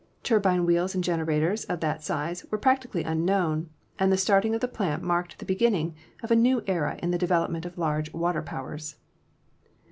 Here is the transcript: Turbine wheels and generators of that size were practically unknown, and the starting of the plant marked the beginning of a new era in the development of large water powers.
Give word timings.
Turbine 0.23 0.65
wheels 0.65 0.95
and 0.95 1.03
generators 1.03 1.63
of 1.65 1.79
that 1.81 2.03
size 2.03 2.43
were 2.49 2.57
practically 2.57 3.03
unknown, 3.03 3.69
and 3.99 4.11
the 4.11 4.17
starting 4.17 4.55
of 4.55 4.59
the 4.61 4.67
plant 4.67 5.03
marked 5.03 5.37
the 5.37 5.45
beginning 5.45 5.93
of 6.23 6.31
a 6.31 6.35
new 6.35 6.63
era 6.65 6.97
in 7.03 7.11
the 7.11 7.19
development 7.19 7.67
of 7.67 7.77
large 7.77 8.11
water 8.11 8.41
powers. 8.41 8.95